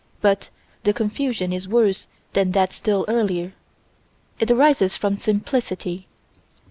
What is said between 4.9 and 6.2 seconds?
from simplicity.